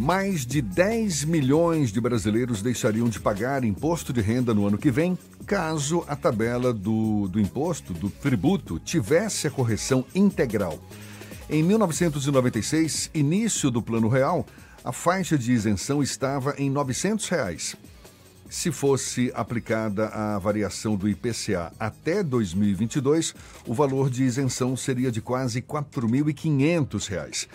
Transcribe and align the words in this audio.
Mais 0.00 0.46
de 0.46 0.62
10 0.62 1.24
milhões 1.24 1.90
de 1.90 2.00
brasileiros 2.00 2.62
deixariam 2.62 3.08
de 3.08 3.18
pagar 3.18 3.64
imposto 3.64 4.12
de 4.12 4.20
renda 4.20 4.54
no 4.54 4.64
ano 4.64 4.78
que 4.78 4.92
vem, 4.92 5.18
caso 5.44 6.04
a 6.06 6.14
tabela 6.14 6.72
do, 6.72 7.26
do 7.26 7.40
imposto, 7.40 7.92
do 7.92 8.08
tributo, 8.08 8.78
tivesse 8.78 9.48
a 9.48 9.50
correção 9.50 10.04
integral. 10.14 10.78
Em 11.50 11.64
1996, 11.64 13.10
início 13.12 13.72
do 13.72 13.82
Plano 13.82 14.06
Real, 14.06 14.46
a 14.84 14.92
faixa 14.92 15.36
de 15.36 15.50
isenção 15.50 16.00
estava 16.00 16.54
em 16.56 16.70
900 16.70 17.28
reais. 17.28 17.74
Se 18.48 18.70
fosse 18.70 19.32
aplicada 19.34 20.10
a 20.10 20.38
variação 20.38 20.94
do 20.94 21.08
IPCA 21.08 21.72
até 21.76 22.22
2022, 22.22 23.34
o 23.66 23.74
valor 23.74 24.08
de 24.08 24.22
isenção 24.22 24.76
seria 24.76 25.10
de 25.10 25.20
quase 25.20 25.58
R$ 25.58 25.64
4.500. 25.66 27.48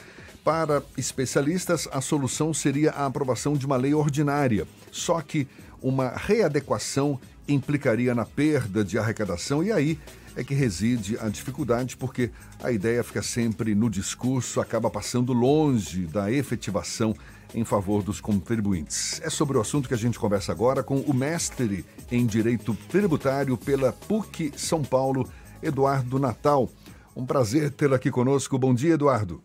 Para 0.43 0.83
especialistas, 0.97 1.87
a 1.91 2.01
solução 2.01 2.53
seria 2.53 2.91
a 2.91 3.05
aprovação 3.05 3.53
de 3.53 3.65
uma 3.65 3.77
lei 3.77 3.93
ordinária, 3.93 4.67
só 4.91 5.21
que 5.21 5.47
uma 5.81 6.09
readequação 6.09 7.17
implicaria 7.47 8.13
na 8.13 8.25
perda 8.25 8.83
de 8.83 8.97
arrecadação 8.97 9.63
e 9.63 9.71
aí 9.71 9.97
é 10.35 10.43
que 10.43 10.53
reside 10.53 11.17
a 11.19 11.29
dificuldade, 11.29 11.95
porque 11.95 12.29
a 12.61 12.71
ideia 12.71 13.03
fica 13.03 13.21
sempre 13.21 13.73
no 13.73 13.89
discurso, 13.89 14.59
acaba 14.59 14.89
passando 14.89 15.31
longe 15.31 16.07
da 16.07 16.31
efetivação 16.31 17.15
em 17.53 17.63
favor 17.63 18.03
dos 18.03 18.19
contribuintes. 18.19 19.21
É 19.23 19.29
sobre 19.29 19.57
o 19.57 19.61
assunto 19.61 19.87
que 19.87 19.93
a 19.93 19.97
gente 19.97 20.19
conversa 20.19 20.51
agora 20.51 20.83
com 20.83 20.97
o 20.97 21.13
mestre 21.13 21.85
em 22.11 22.25
Direito 22.25 22.75
Tributário 22.89 23.55
pela 23.57 23.93
PUC 23.93 24.51
São 24.57 24.83
Paulo, 24.83 25.29
Eduardo 25.61 26.19
Natal. 26.19 26.69
Um 27.15 27.25
prazer 27.25 27.69
tê-lo 27.71 27.93
aqui 27.93 28.09
conosco. 28.09 28.57
Bom 28.57 28.73
dia, 28.73 28.95
Eduardo. 28.95 29.41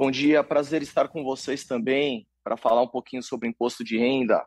Bom 0.00 0.10
dia, 0.10 0.42
prazer 0.42 0.80
estar 0.80 1.08
com 1.08 1.22
vocês 1.22 1.62
também 1.64 2.26
para 2.42 2.56
falar 2.56 2.80
um 2.80 2.88
pouquinho 2.88 3.22
sobre 3.22 3.50
imposto 3.50 3.84
de 3.84 3.98
renda. 3.98 4.42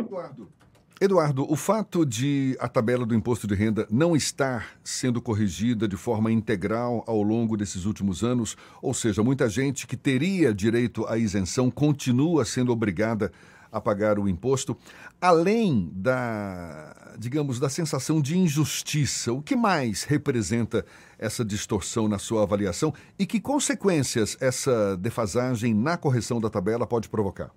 Eduardo, 0.00 0.50
Eduardo, 0.98 1.52
o 1.52 1.54
fato 1.54 2.06
de 2.06 2.56
a 2.58 2.66
tabela 2.66 3.04
do 3.04 3.14
imposto 3.14 3.46
de 3.46 3.54
renda 3.54 3.86
não 3.90 4.16
estar 4.16 4.80
sendo 4.82 5.20
corrigida 5.20 5.86
de 5.86 5.98
forma 5.98 6.32
integral 6.32 7.04
ao 7.06 7.22
longo 7.22 7.58
desses 7.58 7.84
últimos 7.84 8.24
anos, 8.24 8.56
ou 8.80 8.94
seja, 8.94 9.22
muita 9.22 9.50
gente 9.50 9.86
que 9.86 9.98
teria 9.98 10.54
direito 10.54 11.06
à 11.06 11.18
isenção 11.18 11.70
continua 11.70 12.42
sendo 12.46 12.72
obrigada 12.72 13.30
a 13.70 13.80
pagar 13.80 14.18
o 14.18 14.28
imposto, 14.28 14.76
além 15.20 15.90
da, 15.92 17.14
digamos, 17.18 17.58
da 17.58 17.68
sensação 17.68 18.20
de 18.20 18.36
injustiça, 18.36 19.32
o 19.32 19.42
que 19.42 19.56
mais 19.56 20.04
representa 20.04 20.84
essa 21.18 21.44
distorção 21.44 22.08
na 22.08 22.18
sua 22.18 22.42
avaliação 22.42 22.92
e 23.18 23.26
que 23.26 23.40
consequências 23.40 24.36
essa 24.40 24.96
defasagem 24.96 25.74
na 25.74 25.96
correção 25.96 26.40
da 26.40 26.48
tabela 26.48 26.86
pode 26.86 27.08
provocar? 27.08 27.50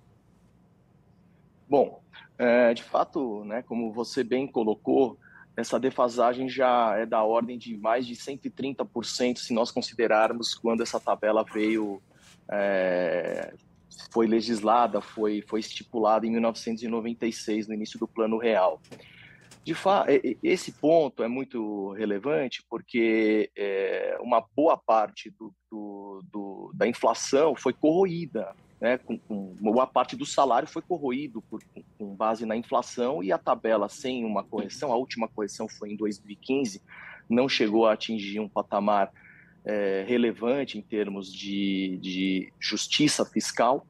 Bom, 1.68 2.02
é, 2.38 2.74
de 2.74 2.82
fato, 2.82 3.44
né, 3.44 3.62
como 3.62 3.92
você 3.92 4.22
bem 4.22 4.46
colocou, 4.46 5.18
essa 5.56 5.78
defasagem 5.78 6.48
já 6.48 6.96
é 6.96 7.06
da 7.06 7.22
ordem 7.22 7.58
de 7.58 7.76
mais 7.76 8.06
de 8.06 8.14
130% 8.14 9.36
se 9.36 9.52
nós 9.52 9.70
considerarmos 9.70 10.54
quando 10.54 10.82
essa 10.82 10.98
tabela 10.98 11.44
veio 11.44 12.02
é, 12.50 13.54
foi 14.10 14.26
legislada, 14.26 15.00
foi, 15.00 15.42
foi 15.42 15.60
estipulada 15.60 16.26
em 16.26 16.30
1996, 16.30 17.68
no 17.68 17.74
início 17.74 17.98
do 17.98 18.06
Plano 18.06 18.38
Real. 18.38 18.80
De 19.64 19.74
fato, 19.74 20.08
esse 20.42 20.72
ponto 20.72 21.22
é 21.22 21.28
muito 21.28 21.92
relevante 21.92 22.64
porque 22.68 23.48
é, 23.56 24.18
uma 24.20 24.44
boa 24.56 24.76
parte 24.76 25.30
do, 25.30 25.54
do, 25.70 26.20
do, 26.32 26.72
da 26.74 26.88
inflação 26.88 27.54
foi 27.54 27.72
corroída, 27.72 28.56
né, 28.80 28.98
com, 28.98 29.16
com, 29.16 29.54
boa 29.60 29.86
parte 29.86 30.16
do 30.16 30.26
salário 30.26 30.66
foi 30.66 30.82
corroído 30.82 31.40
por, 31.42 31.62
com 31.96 32.16
base 32.16 32.44
na 32.44 32.56
inflação 32.56 33.22
e 33.22 33.30
a 33.30 33.38
tabela 33.38 33.88
sem 33.88 34.24
uma 34.24 34.42
correção, 34.42 34.92
a 34.92 34.96
última 34.96 35.28
correção 35.28 35.68
foi 35.68 35.92
em 35.92 35.96
2015, 35.96 36.82
não 37.30 37.48
chegou 37.48 37.86
a 37.86 37.92
atingir 37.92 38.40
um 38.40 38.48
patamar 38.48 39.12
é, 39.64 40.04
relevante 40.06 40.78
em 40.78 40.82
termos 40.82 41.32
de, 41.32 41.98
de 42.00 42.52
justiça 42.58 43.24
fiscal, 43.24 43.86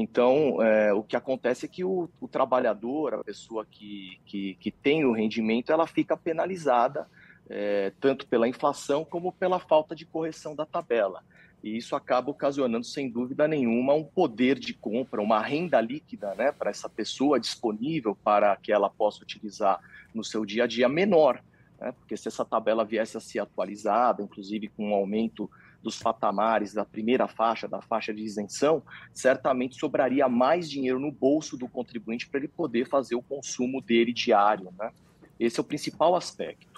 então, 0.00 0.62
é, 0.62 0.92
o 0.92 1.02
que 1.02 1.16
acontece 1.16 1.66
é 1.66 1.68
que 1.68 1.82
o, 1.82 2.08
o 2.20 2.28
trabalhador, 2.28 3.14
a 3.14 3.24
pessoa 3.24 3.66
que, 3.68 4.20
que, 4.24 4.54
que, 4.60 4.70
tem 4.70 5.04
o 5.04 5.10
rendimento, 5.10 5.72
ela 5.72 5.88
fica 5.88 6.16
penalizada 6.16 7.08
é, 7.50 7.92
tanto 8.00 8.24
pela 8.28 8.46
inflação 8.46 9.04
como 9.04 9.32
pela 9.32 9.58
falta 9.58 9.96
de 9.96 10.06
correção 10.06 10.54
da 10.54 10.64
tabela. 10.64 11.24
E 11.64 11.76
isso 11.76 11.96
acaba 11.96 12.30
ocasionando, 12.30 12.86
sem 12.86 13.10
dúvida 13.10 13.48
nenhuma, 13.48 13.92
um 13.92 14.04
poder 14.04 14.56
de 14.56 14.72
compra, 14.72 15.20
uma 15.20 15.42
renda 15.42 15.80
líquida 15.80 16.32
né, 16.36 16.52
para 16.52 16.70
essa 16.70 16.88
pessoa 16.88 17.40
disponível 17.40 18.16
para 18.22 18.56
que 18.56 18.70
ela 18.70 18.88
possa 18.88 19.24
utilizar 19.24 19.80
no 20.14 20.22
seu 20.22 20.44
dia 20.44 20.62
a 20.62 20.66
dia 20.68 20.88
menor. 20.88 21.42
Né, 21.80 21.92
porque 21.92 22.16
se 22.16 22.28
essa 22.28 22.44
tabela 22.44 22.84
viesse 22.84 23.16
a 23.16 23.20
ser 23.20 23.38
atualizada, 23.38 24.22
inclusive 24.22 24.68
com 24.68 24.90
um 24.90 24.94
aumento 24.94 25.50
dos 25.82 25.98
patamares 25.98 26.74
da 26.74 26.84
primeira 26.84 27.28
faixa, 27.28 27.68
da 27.68 27.80
faixa 27.80 28.12
de 28.12 28.22
isenção, 28.22 28.82
certamente 29.12 29.78
sobraria 29.78 30.28
mais 30.28 30.68
dinheiro 30.68 30.98
no 30.98 31.12
bolso 31.12 31.56
do 31.56 31.68
contribuinte 31.68 32.28
para 32.28 32.40
ele 32.40 32.48
poder 32.48 32.88
fazer 32.88 33.14
o 33.14 33.22
consumo 33.22 33.80
dele 33.80 34.12
diário. 34.12 34.72
Né? 34.78 34.90
Esse 35.38 35.60
é 35.60 35.62
o 35.62 35.64
principal 35.64 36.16
aspecto. 36.16 36.68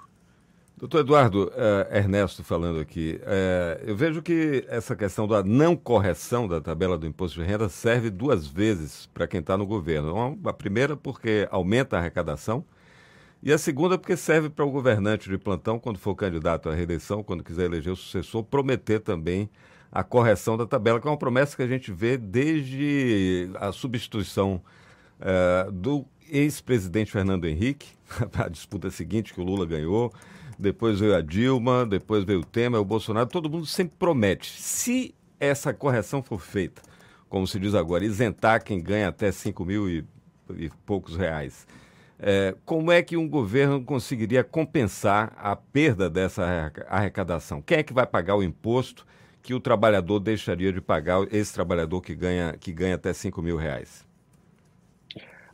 Doutor 0.77 1.01
Eduardo 1.01 1.49
uh, 1.49 1.95
Ernesto 1.95 2.43
falando 2.43 2.81
aqui, 2.81 3.21
uh, 3.23 3.85
eu 3.85 3.95
vejo 3.95 4.23
que 4.23 4.65
essa 4.67 4.97
questão 4.97 5.29
da 5.29 5.43
não 5.43 5.77
correção 5.77 6.49
da 6.49 6.59
tabela 6.59 6.97
do 6.97 7.07
imposto 7.07 7.39
de 7.39 7.47
renda 7.47 7.69
serve 7.69 8.09
duas 8.09 8.47
vezes 8.47 9.05
para 9.13 9.27
quem 9.27 9.41
está 9.41 9.59
no 9.59 9.67
governo. 9.67 10.39
A 10.43 10.53
primeira 10.55 10.97
porque 10.97 11.47
aumenta 11.51 11.97
a 11.97 12.01
arrecadação, 12.01 12.65
e 13.43 13.53
a 13.53 13.59
segunda, 13.59 13.97
porque 13.97 14.17
serve 14.17 14.51
para 14.51 14.65
o 14.65 14.71
governante 14.71 15.29
de 15.29 15.39
plantão, 15.39 15.79
quando 15.79 15.99
for 15.99 16.15
candidato 16.15 16.69
à 16.69 16.75
reeleição, 16.75 17.23
quando 17.23 17.43
quiser 17.43 17.65
eleger 17.65 17.93
o 17.93 17.97
sucessor, 17.97 18.45
prometer 18.45 19.01
também 19.01 19.49
a 19.91 20.05
correção 20.05 20.57
da 20.57 20.67
tabela, 20.67 21.01
que 21.01 21.09
é 21.09 21.11
uma 21.11 21.17
promessa 21.17 21.57
que 21.57 21.63
a 21.63 21.67
gente 21.67 21.91
vê 21.91 22.17
desde 22.19 23.51
a 23.57 23.73
substituição 23.73 24.63
uh, 25.21 25.73
do 25.73 26.05
ex-presidente 26.31 27.11
Fernando 27.11 27.47
Henrique, 27.47 27.89
a 28.39 28.49
disputa 28.49 28.91
seguinte 28.91 29.33
que 29.33 29.41
o 29.41 29.45
Lula 29.45 29.65
ganhou, 29.65 30.13
depois 30.59 31.01
veio 31.01 31.17
a 31.17 31.23
Dilma, 31.23 31.87
depois 31.87 32.25
veio 32.25 32.41
o 32.41 32.45
Temer, 32.45 32.79
o 32.79 32.85
Bolsonaro, 32.85 33.27
todo 33.27 33.49
mundo 33.49 33.65
sempre 33.65 33.95
promete. 33.99 34.61
Se 34.61 35.15
essa 35.41 35.73
correção 35.73 36.23
for 36.23 36.39
feita, 36.39 36.83
como 37.29 37.47
se 37.47 37.59
diz 37.59 37.75
agora, 37.75 38.05
isentar 38.05 38.63
quem 38.63 38.81
ganha 38.81 39.09
até 39.09 39.33
5 39.33 39.65
mil 39.65 39.89
e, 39.89 40.05
e 40.57 40.71
poucos 40.85 41.17
reais, 41.17 41.67
é, 42.23 42.55
como 42.67 42.93
é 42.93 43.03
que 43.03 43.17
um 43.17 43.27
governo 43.27 43.83
conseguiria 43.83 44.45
compensar 44.45 45.33
a 45.37 45.57
perda 45.57 46.11
dessa 46.11 46.71
arrecadação? 46.89 47.63
Quem 47.63 47.79
é 47.79 47.83
que 47.83 47.95
vai 47.95 48.07
pagar 48.07 48.37
o 48.37 48.43
imposto 48.43 49.07
que 49.43 49.55
o 49.55 49.61
trabalhador 49.61 50.21
deixaria 50.21 50.71
de 50.71 50.83
pagar, 50.83 51.27
esse 51.33 51.53
trabalhador 51.55 52.03
que 52.03 52.15
ganha, 52.15 52.57
que 52.59 52.73
ganha 52.73 52.97
até 52.97 53.13
5 53.13 53.41
mil 53.41 53.57
reais? 53.57 54.07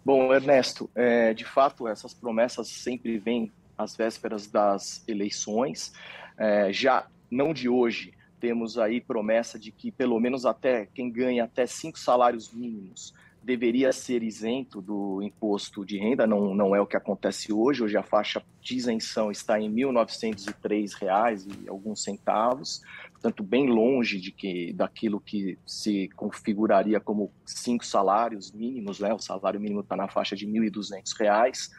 Bom, 0.04 0.34
Ernesto, 0.34 0.90
é, 0.94 1.32
de 1.32 1.44
fato, 1.44 1.86
essas 1.86 2.12
promessas 2.12 2.68
sempre 2.68 3.16
vêm 3.18 3.52
às 3.78 3.96
vésperas 3.96 4.48
das 4.48 5.04
eleições. 5.06 5.92
É, 6.36 6.72
já 6.72 7.06
não 7.30 7.52
de 7.52 7.68
hoje, 7.68 8.12
temos 8.40 8.76
aí 8.76 9.00
promessa 9.00 9.56
de 9.58 9.70
que 9.70 9.92
pelo 9.92 10.18
menos 10.18 10.44
até 10.44 10.86
quem 10.86 11.10
ganha 11.10 11.44
até 11.44 11.64
cinco 11.66 11.98
salários 11.98 12.52
mínimos 12.52 13.14
deveria 13.46 13.92
ser 13.92 14.24
isento 14.24 14.82
do 14.82 15.22
imposto 15.22 15.86
de 15.86 15.96
renda, 15.96 16.26
não, 16.26 16.52
não 16.52 16.74
é 16.74 16.80
o 16.80 16.86
que 16.86 16.96
acontece 16.96 17.52
hoje. 17.52 17.80
Hoje 17.80 17.96
a 17.96 18.02
faixa 18.02 18.42
de 18.60 18.74
isenção 18.74 19.30
está 19.30 19.60
em 19.60 19.68
R$ 19.68 19.84
1.903 19.84 21.46
e 21.62 21.68
alguns 21.68 22.02
centavos, 22.02 22.82
portanto 23.12 23.44
bem 23.44 23.68
longe 23.68 24.20
de 24.20 24.32
que 24.32 24.72
daquilo 24.72 25.20
que 25.20 25.56
se 25.64 26.08
configuraria 26.16 26.98
como 26.98 27.30
cinco 27.44 27.86
salários 27.86 28.50
mínimos, 28.50 28.98
né? 28.98 29.14
O 29.14 29.20
salário 29.20 29.60
mínimo 29.60 29.82
está 29.82 29.94
na 29.94 30.08
faixa 30.08 30.34
de 30.34 30.44
R$ 30.44 30.68
1.200. 30.68 31.70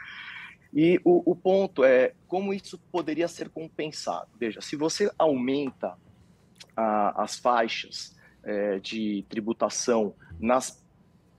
E 0.74 1.02
o, 1.04 1.32
o 1.32 1.36
ponto 1.36 1.84
é 1.84 2.14
como 2.30 2.54
isso 2.54 2.80
poderia 2.90 3.28
ser 3.28 3.50
compensado. 3.50 4.30
Veja, 4.40 4.62
se 4.62 4.78
você 4.78 5.12
aumenta 5.20 5.98
a, 6.78 7.24
as 7.24 7.38
faixas 7.38 8.16
é, 8.42 8.80
de 8.80 9.26
tributação 9.28 10.16
nas 10.40 10.87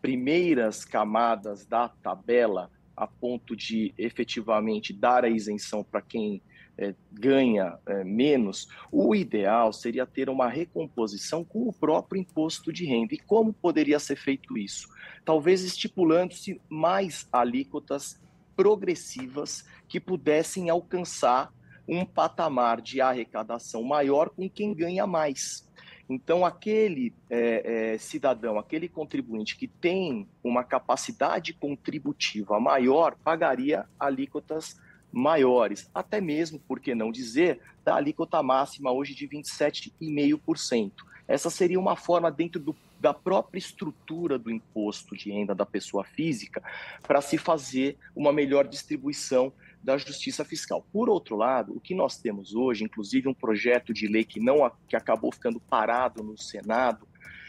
primeiras 0.01 0.85
camadas 0.85 1.67
da 1.67 1.89
tabela 1.89 2.71
a 2.97 3.07
ponto 3.07 3.55
de 3.55 3.95
efetivamente 3.97 4.93
dar 4.93 5.25
a 5.25 5.29
isenção 5.29 5.85
para 5.85 6.03
quem 6.03 6.43
é, 6.77 6.95
ganha 7.13 7.79
é, 7.87 8.05
menos, 8.05 8.69
o 8.91 9.15
ideal 9.15 9.73
seria 9.73 10.07
ter 10.07 10.29
uma 10.29 10.49
recomposição 10.49 11.45
com 11.45 11.69
o 11.69 11.73
próprio 11.73 12.21
imposto 12.21 12.73
de 12.73 12.85
renda. 12.85 13.15
E 13.15 13.19
como 13.19 13.53
poderia 13.53 13.99
ser 13.99 14.17
feito 14.17 14.57
isso? 14.57 14.89
Talvez 15.25 15.63
estipulando-se 15.63 16.61
mais 16.69 17.29
alíquotas 17.33 18.21
progressivas 18.57 19.65
que 19.89 20.01
pudessem 20.01 20.71
alcançar 20.71 21.53
um 21.87 22.05
patamar 22.05 22.81
de 22.81 23.01
arrecadação 23.01 23.83
maior 23.83 24.31
com 24.31 24.49
quem 24.49 24.75
ganha 24.75 25.07
mais. 25.07 25.68
Então, 26.09 26.45
aquele 26.45 27.13
é, 27.29 27.93
é, 27.95 27.99
cidadão, 27.99 28.59
aquele 28.59 28.89
contribuinte 28.89 29.57
que 29.57 29.69
tem 29.69 30.27
uma 30.43 30.65
capacidade 30.65 31.53
contributiva 31.53 32.59
maior, 32.59 33.15
pagaria 33.23 33.85
alíquotas 34.01 34.81
maiores, 35.13 35.91
até 35.95 36.21
mesmo, 36.21 36.59
por 36.61 36.81
que 36.81 36.95
não 36.95 37.13
dizer, 37.13 37.61
da 37.85 37.97
alíquota 37.97 38.43
máxima 38.43 38.91
hoje 38.91 39.15
de 39.15 39.29
27,5%. 39.29 40.93
Essa 41.27 41.51
seria 41.51 41.79
uma 41.79 41.95
forma, 41.95 42.31
dentro 42.31 42.59
do, 42.59 42.75
da 42.99 43.13
própria 43.13 43.59
estrutura 43.59 44.39
do 44.39 44.51
imposto 44.51 45.15
de 45.15 45.31
renda 45.31 45.55
da 45.55 45.67
pessoa 45.67 46.05
física, 46.05 46.63
para 47.03 47.21
se 47.21 47.37
fazer 47.37 47.99
uma 48.17 48.33
melhor 48.33 48.67
distribuição 48.67 49.53
da 49.89 49.97
justiça 49.97 50.45
fiscal. 50.45 50.87
Por 50.93 51.09
outro 51.09 51.35
lado, 51.35 51.75
o 51.75 51.81
que 51.81 51.95
nós 51.95 52.19
temos 52.19 52.55
hoje, 52.55 52.85
inclusive 52.85 53.27
um 53.27 53.33
projeto 53.33 53.91
de 53.91 54.07
lei 54.07 54.23
que 54.23 54.39
não 54.39 54.71
que 54.87 54.95
acabou 54.95 55.33
ficando 55.33 55.59
parado 55.59 56.23
no 56.23 56.37
Senado, 56.37 57.09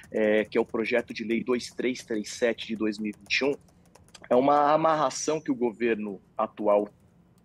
é, 0.10 0.46
que 0.46 0.58
é 0.58 0.62
o 0.62 0.66
projeto 0.66 1.14
de 1.14 1.26
lei 1.26 1.44
2337 1.44 2.68
de 2.68 2.76
2021, 2.78 3.56
é 4.30 4.36
uma 4.38 4.72
amarração 4.72 5.42
que 5.42 5.52
o 5.52 5.56
governo 5.56 6.22
atual 6.38 6.88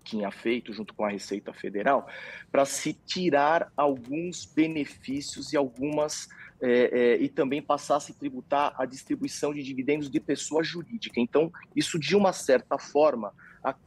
tinha 0.05 0.31
feito 0.31 0.73
junto 0.73 0.95
com 0.95 1.05
a 1.05 1.09
Receita 1.09 1.53
Federal 1.53 2.07
para 2.53 2.65
se 2.65 2.93
tirar 2.93 3.73
alguns 3.77 4.45
benefícios 4.45 5.53
e 5.53 5.57
algumas 5.57 6.29
é, 6.63 6.69
é, 6.69 7.17
e 7.17 7.29
também 7.29 7.61
passar 7.61 7.97
a 7.97 8.01
tributar 8.01 8.73
a 8.79 8.87
distribuição 8.87 9.53
de 9.53 9.61
dividendos 9.61 10.09
de 10.09 10.21
pessoa 10.21 10.63
jurídica. 10.63 11.19
Então, 11.19 11.53
isso 11.75 11.99
de 11.99 12.15
uma 12.15 12.33
certa 12.33 12.79
forma 12.79 13.35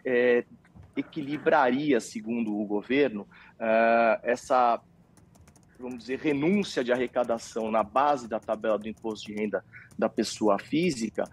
é, 0.04 0.44
equilibraria, 0.98 2.00
segundo 2.00 2.58
o 2.58 2.66
governo, 2.66 3.22
uh, 3.22 4.20
essa, 4.24 4.82
vamos 5.80 6.00
dizer, 6.00 6.20
renúncia 6.20 6.84
de 6.84 6.92
arrecadação 6.92 7.72
na 7.72 7.84
base 7.84 8.28
da 8.28 8.40
tabela 8.40 8.78
do 8.78 8.88
imposto 8.88 9.28
de 9.28 9.34
renda 9.34 9.64
da 9.98 10.10
pessoa 10.10 10.58
física, 10.60 11.24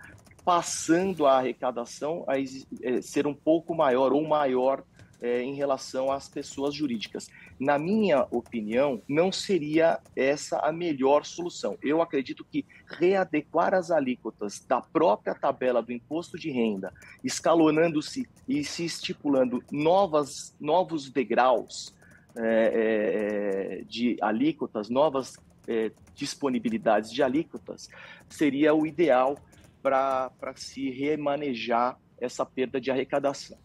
passando 0.45 1.27
a 1.27 1.39
arrecadação 1.39 2.25
a 2.29 2.39
é, 2.39 3.01
ser 3.01 3.27
um 3.27 3.35
pouco 3.35 3.75
maior 3.75 4.13
ou 4.13 4.27
maior 4.27 4.85
é, 5.25 5.41
em 5.41 5.55
relação 5.55 6.13
às 6.13 6.29
pessoas 6.29 6.75
jurídicas. 6.75 7.31
Na 7.59 7.79
minha 7.79 8.27
opinião, 8.31 9.01
não 9.09 9.33
seria 9.33 9.99
essa 10.15 10.59
a 10.59 10.71
melhor 10.71 11.25
solução. 11.25 11.79
Eu 11.83 12.03
acredito 12.03 12.45
que 12.45 12.67
readequar 12.87 13.73
as 13.73 13.91
alíquotas 13.91 14.63
da 14.69 14.83
própria 14.83 15.35
tabela 15.35 15.83
do 15.83 15.93
imposto 15.93 16.39
de 16.39 16.51
renda, 16.51 16.93
escalonando-se 17.25 18.29
e 18.47 18.63
se 18.63 18.85
estipulando 18.85 19.65
novas, 19.73 20.55
novos 20.61 21.11
degraus 21.11 21.97
é, 22.37 23.81
é, 23.81 23.85
de 23.85 24.19
alíquotas, 24.21 24.91
novas 24.91 25.39
é, 25.67 25.91
disponibilidades 26.15 27.11
de 27.11 27.23
alíquotas, 27.23 27.89
seria 28.29 28.75
o 28.75 28.87
ideal 28.87 29.39
para 29.81 30.31
se 30.55 30.91
remanejar 30.91 31.99
essa 32.21 32.45
perda 32.45 32.79
de 32.79 32.91
arrecadação. 32.91 33.57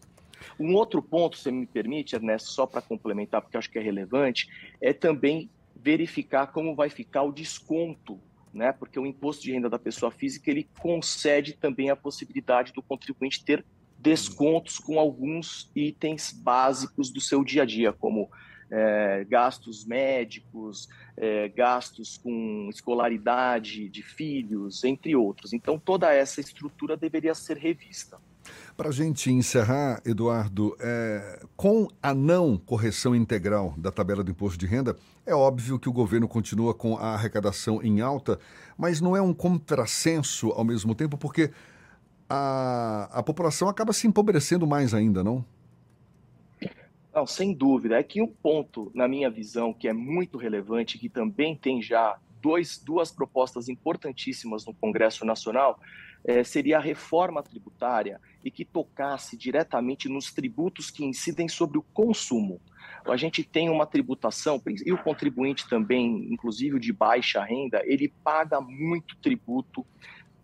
Um 0.58 0.74
outro 0.74 1.02
ponto, 1.02 1.36
se 1.36 1.50
me 1.50 1.66
permite, 1.66 2.14
Ernesto, 2.14 2.50
só 2.50 2.66
para 2.66 2.82
complementar, 2.82 3.42
porque 3.42 3.56
acho 3.56 3.70
que 3.70 3.78
é 3.78 3.82
relevante, 3.82 4.48
é 4.80 4.92
também 4.92 5.50
verificar 5.76 6.48
como 6.48 6.74
vai 6.74 6.90
ficar 6.90 7.22
o 7.22 7.32
desconto, 7.32 8.18
né? 8.52 8.72
Porque 8.72 8.98
o 8.98 9.06
imposto 9.06 9.42
de 9.42 9.52
renda 9.52 9.70
da 9.70 9.78
pessoa 9.78 10.10
física 10.10 10.50
ele 10.50 10.68
concede 10.78 11.54
também 11.54 11.90
a 11.90 11.96
possibilidade 11.96 12.72
do 12.72 12.82
contribuinte 12.82 13.44
ter 13.44 13.64
descontos 13.98 14.78
com 14.78 14.98
alguns 14.98 15.70
itens 15.74 16.32
básicos 16.32 17.10
do 17.10 17.20
seu 17.20 17.44
dia 17.44 17.62
a 17.62 17.66
dia, 17.66 17.92
como 17.92 18.30
é, 18.70 19.26
gastos 19.28 19.84
médicos, 19.84 20.88
é, 21.16 21.48
gastos 21.48 22.16
com 22.16 22.68
escolaridade 22.70 23.88
de 23.88 24.02
filhos, 24.02 24.84
entre 24.84 25.14
outros. 25.16 25.52
Então, 25.52 25.78
toda 25.78 26.12
essa 26.12 26.40
estrutura 26.40 26.96
deveria 26.96 27.34
ser 27.34 27.56
revista. 27.56 28.18
Para 28.76 28.88
a 28.88 28.92
gente 28.92 29.30
encerrar, 29.30 30.00
Eduardo, 30.06 30.76
é, 30.80 31.44
com 31.56 31.88
a 32.02 32.14
não 32.14 32.56
correção 32.56 33.14
integral 33.14 33.74
da 33.76 33.92
tabela 33.92 34.24
do 34.24 34.30
imposto 34.30 34.58
de 34.58 34.66
renda, 34.66 34.96
é 35.26 35.34
óbvio 35.34 35.78
que 35.78 35.88
o 35.88 35.92
governo 35.92 36.26
continua 36.26 36.72
com 36.72 36.96
a 36.96 37.14
arrecadação 37.14 37.82
em 37.82 38.00
alta, 38.00 38.38
mas 38.78 39.00
não 39.00 39.14
é 39.14 39.20
um 39.20 39.34
contrassenso 39.34 40.50
ao 40.52 40.64
mesmo 40.64 40.94
tempo, 40.94 41.18
porque 41.18 41.50
a, 42.28 43.08
a 43.12 43.22
população 43.22 43.68
acaba 43.68 43.92
se 43.92 44.06
empobrecendo 44.06 44.66
mais 44.66 44.94
ainda, 44.94 45.22
não? 45.22 45.44
Não, 47.14 47.26
sem 47.26 47.52
dúvida. 47.52 47.98
É 47.98 48.02
que 48.02 48.22
um 48.22 48.28
ponto, 48.28 48.90
na 48.94 49.08
minha 49.08 49.28
visão, 49.28 49.72
que 49.74 49.88
é 49.88 49.92
muito 49.92 50.38
relevante, 50.38 50.96
que 50.96 51.08
também 51.08 51.56
tem 51.56 51.82
já 51.82 52.16
dois, 52.40 52.78
duas 52.78 53.10
propostas 53.10 53.68
importantíssimas 53.68 54.64
no 54.64 54.72
Congresso 54.72 55.24
Nacional, 55.24 55.78
é, 56.24 56.44
seria 56.44 56.78
a 56.78 56.80
reforma 56.80 57.42
tributária 57.42 58.20
e 58.44 58.50
que 58.50 58.64
tocasse 58.64 59.36
diretamente 59.36 60.08
nos 60.08 60.32
tributos 60.32 60.90
que 60.90 61.04
incidem 61.04 61.48
sobre 61.48 61.78
o 61.78 61.82
consumo. 61.82 62.60
A 63.06 63.16
gente 63.16 63.42
tem 63.42 63.68
uma 63.70 63.86
tributação, 63.86 64.60
e 64.84 64.92
o 64.92 65.02
contribuinte 65.02 65.68
também, 65.68 66.32
inclusive 66.32 66.78
de 66.78 66.92
baixa 66.92 67.42
renda, 67.42 67.82
ele 67.84 68.12
paga 68.22 68.60
muito 68.60 69.16
tributo 69.16 69.86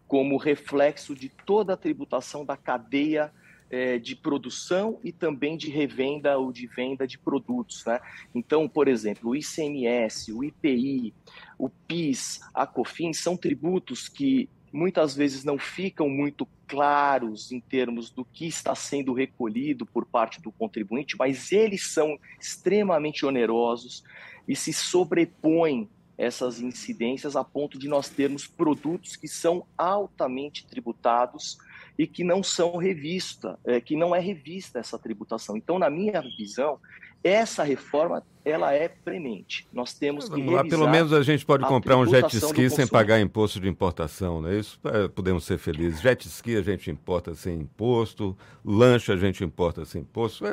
como 0.06 0.37
reflexo 0.37 1.14
de 1.14 1.28
toda 1.28 1.75
a 1.75 1.76
tributação 1.76 2.44
da 2.44 2.56
cadeia 2.56 3.32
é, 3.69 3.98
de 3.98 4.14
produção 4.14 5.00
e 5.02 5.10
também 5.12 5.56
de 5.56 5.69
revenda 5.70 6.38
ou 6.38 6.52
de 6.52 6.66
venda 6.66 7.06
de 7.06 7.19
produtos. 7.19 7.84
Né? 7.84 8.00
Então, 8.34 8.69
por 8.69 8.88
exemplo, 8.88 9.31
o 9.31 9.37
ICMS, 9.37 10.32
o 10.32 10.44
IPI, 10.44 11.12
o 11.58 11.69
PIS, 11.69 12.40
a 12.54 12.66
COFINS 12.66 13.19
são 13.19 13.37
tributos 13.37 14.08
que 14.08 14.48
muitas 14.76 15.17
vezes 15.17 15.43
não 15.43 15.58
ficam 15.58 16.08
muito 16.08 16.46
claros 16.69 17.50
em 17.50 17.58
termos 17.61 18.11
do 18.11 18.25
que 18.25 18.46
está 18.46 18.75
sendo 18.75 19.12
recolhido 19.12 19.87
por 19.87 20.05
parte 20.05 20.40
do 20.40 20.52
contribuinte, 20.52 21.17
mas 21.19 21.50
eles 21.50 21.88
são 21.88 22.19
extremamente 22.38 23.25
onerosos 23.25 24.05
e 24.46 24.55
se 24.55 24.73
sobrepõem 24.73 25.88
essas 26.19 26.61
incidências 26.61 27.37
a 27.37 27.44
ponto 27.44 27.78
de 27.78 27.88
nós 27.88 28.08
termos 28.08 28.46
produtos 28.46 29.17
que 29.17 29.28
são 29.28 29.67
altamente 29.76 30.67
tributados 30.67 31.58
e 31.99 32.06
que 32.06 32.25
não 32.25 32.43
são 32.43 32.76
revista, 32.76 33.58
é, 33.64 33.81
que 33.81 33.96
não 33.96 34.14
é 34.14 34.20
revista 34.20 34.79
essa 34.79 34.99
tributação. 34.99 35.56
Então, 35.56 35.79
na 35.79 35.90
minha 35.90 36.20
visão, 36.20 36.79
essa 37.23 37.63
reforma 37.63 38.23
ela 38.45 38.73
é 38.73 38.89
premente. 38.89 39.67
Nós 39.73 39.93
temos 39.93 40.29
que 40.29 40.41
lá, 40.45 40.63
Pelo 40.65 40.89
menos 40.89 41.13
a 41.13 41.21
gente 41.23 41.45
pode 41.45 41.65
a 41.65 41.67
comprar 41.67 41.97
um 41.97 42.07
jet 42.07 42.33
ski 42.37 42.71
sem 42.71 42.87
pagar 42.87 43.21
imposto 43.21 43.59
de 43.59 43.69
importação, 43.69 44.41
né? 44.41 44.57
Isso 44.57 44.79
é, 44.85 45.09
podemos 45.09 45.45
ser 45.45 45.58
felizes. 45.58 46.01
Jet 46.01 46.29
ski 46.29 46.56
a 46.56 46.63
gente 46.63 46.89
importa 46.89 47.35
sem 47.35 47.58
imposto, 47.58 48.37
lanche 48.65 49.11
a 49.11 49.17
gente 49.17 49.43
importa 49.43 49.85
sem 49.85 50.03
imposto. 50.03 50.46
É, 50.46 50.53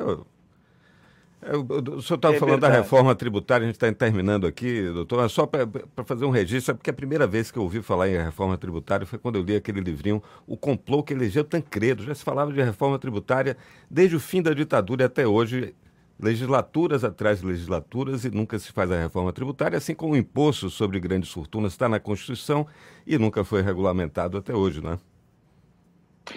é, 1.44 1.56
o 1.56 2.02
senhor 2.02 2.16
estava 2.16 2.36
é 2.36 2.40
falando 2.40 2.54
verdade. 2.54 2.74
da 2.74 2.80
reforma 2.80 3.14
tributária, 3.14 3.66
a 3.66 3.68
gente 3.68 3.76
está 3.76 3.92
terminando 3.94 4.48
aqui, 4.48 4.90
doutor, 4.92 5.20
mas 5.20 5.32
só 5.32 5.46
para 5.46 5.68
fazer 6.04 6.26
um 6.26 6.32
registro, 6.32 6.74
porque 6.74 6.90
a 6.90 6.94
primeira 6.94 7.28
vez 7.28 7.52
que 7.52 7.60
eu 7.60 7.64
ouvi 7.64 7.82
falar 7.82 8.10
em 8.10 8.18
reforma 8.18 8.58
tributária 8.58 9.06
foi 9.06 9.20
quando 9.20 9.36
eu 9.36 9.44
li 9.44 9.56
aquele 9.56 9.82
livrinho, 9.82 10.24
O 10.48 10.58
Complô 10.58 11.04
que 11.04 11.14
elegeu 11.14 11.44
Tancredo. 11.44 12.04
Já 12.04 12.16
se 12.16 12.24
falava 12.24 12.52
de 12.52 12.60
reforma 12.60 12.98
tributária 12.98 13.56
desde 13.88 14.16
o 14.16 14.20
fim 14.20 14.42
da 14.42 14.52
ditadura 14.52 15.06
até 15.06 15.28
hoje 15.28 15.76
legislaturas 16.24 17.04
atrás 17.04 17.42
de 17.42 17.46
legislaturas 17.46 18.24
e 18.24 18.32
nunca 18.32 18.58
se 18.58 18.72
faz 18.72 18.90
a 18.90 18.98
reforma 18.98 19.34
tributária, 19.34 19.78
assim 19.78 19.94
como 19.94 20.14
o 20.14 20.18
imposto 20.18 20.70
sobre 20.70 20.98
grandes 20.98 21.30
fortunas 21.30 21.74
está 21.74 21.90
na 21.90 22.00
Constituição 22.00 22.66
e 23.06 23.18
nunca 23.18 23.44
foi 23.44 23.62
regulamentado 23.62 24.38
até 24.38 24.56
hoje, 24.56 24.82
né? 24.82 24.98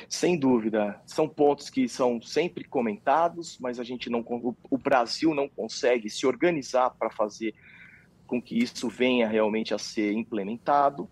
Sem 0.08 0.36
dúvida, 0.36 1.00
são 1.06 1.28
pontos 1.28 1.70
que 1.70 1.88
são 1.88 2.20
sempre 2.20 2.64
comentados, 2.64 3.56
mas 3.60 3.78
a 3.78 3.84
gente 3.84 4.10
não, 4.10 4.24
o 4.68 4.76
Brasil 4.76 5.32
não 5.32 5.48
consegue 5.48 6.10
se 6.10 6.26
organizar 6.26 6.90
para 6.90 7.08
fazer 7.08 7.54
com 8.26 8.42
que 8.42 8.58
isso 8.58 8.88
venha 8.88 9.28
realmente 9.28 9.72
a 9.72 9.78
ser 9.78 10.12
implementado, 10.12 11.08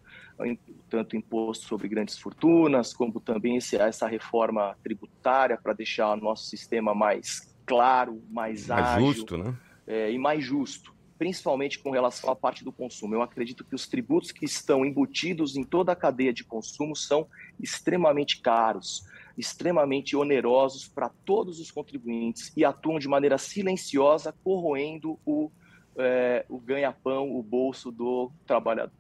tanto 0.91 1.17
imposto 1.17 1.65
sobre 1.67 1.87
grandes 1.87 2.19
fortunas, 2.19 2.93
como 2.93 3.21
também 3.21 3.57
essa 3.57 4.09
reforma 4.09 4.77
tributária 4.83 5.57
para 5.57 5.73
deixar 5.73 6.13
o 6.13 6.17
nosso 6.17 6.47
sistema 6.47 6.93
mais 6.93 7.54
claro, 7.67 8.23
mais, 8.31 8.67
mais 8.67 8.87
ágil 8.87 9.13
justo, 9.13 9.39
né? 9.39 9.55
é, 9.87 10.11
e 10.11 10.19
mais 10.19 10.45
justo, 10.45 10.95
principalmente 11.19 11.79
com 11.79 11.91
relação 11.91 12.31
à 12.31 12.37
parte 12.37 12.65
do 12.65 12.73
consumo. 12.73 13.15
Eu 13.15 13.23
acredito 13.23 13.65
que 13.65 13.75
os 13.75 13.87
tributos 13.87 14.33
que 14.33 14.45
estão 14.45 14.85
embutidos 14.85 15.57
em 15.57 15.65
toda 15.65 15.93
a 15.93 15.97
cadeia 15.97 16.33
de 16.33 16.45
consumo 16.45 16.95
são 16.95 17.27
extremamente 17.61 18.41
caros, 18.41 19.07
extremamente 19.37 20.17
onerosos 20.17 20.87
para 20.87 21.09
todos 21.09 21.61
os 21.61 21.71
contribuintes 21.71 22.53
e 22.57 22.65
atuam 22.65 22.99
de 22.99 23.09
maneira 23.09 23.39
silenciosa, 23.39 24.35
corroendo 24.45 25.19
o, 25.25 25.51
é, 25.97 26.45
o 26.49 26.59
ganha-pão, 26.59 27.35
o 27.35 27.43
bolso 27.43 27.91
do 27.91 28.31
trabalhador. 28.47 28.93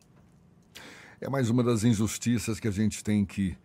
É 1.20 1.28
mais 1.28 1.48
uma 1.48 1.62
das 1.62 1.84
injustiças 1.84 2.60
que 2.60 2.68
a 2.68 2.70
gente 2.70 3.02
tem 3.02 3.24
que 3.24 3.56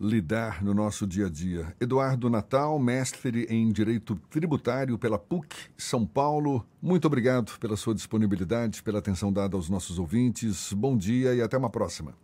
lidar 0.00 0.62
no 0.62 0.74
nosso 0.74 1.06
dia 1.06 1.26
a 1.26 1.30
dia. 1.30 1.74
Eduardo 1.80 2.28
Natal, 2.28 2.78
mestre 2.78 3.46
em 3.48 3.70
Direito 3.70 4.16
Tributário 4.30 4.98
pela 4.98 5.18
PUC 5.18 5.54
São 5.76 6.06
Paulo, 6.06 6.64
muito 6.80 7.06
obrigado 7.06 7.58
pela 7.58 7.76
sua 7.76 7.94
disponibilidade, 7.94 8.82
pela 8.82 8.98
atenção 8.98 9.32
dada 9.32 9.56
aos 9.56 9.68
nossos 9.68 9.98
ouvintes. 9.98 10.72
Bom 10.72 10.96
dia 10.96 11.34
e 11.34 11.42
até 11.42 11.56
uma 11.56 11.70
próxima. 11.70 12.14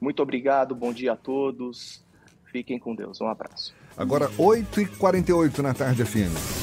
Muito 0.00 0.22
obrigado, 0.22 0.74
bom 0.74 0.92
dia 0.92 1.12
a 1.12 1.16
todos. 1.16 2.04
Fiquem 2.52 2.78
com 2.78 2.94
Deus. 2.94 3.20
Um 3.20 3.28
abraço. 3.28 3.74
Agora, 3.96 4.28
8h48 4.30 5.58
na 5.58 5.74
tarde, 5.74 6.04
FM. 6.04 6.56